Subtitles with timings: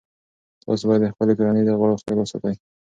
[0.63, 2.53] تاسو باید د خپلې کورنۍ د غړو خیال وساتئ.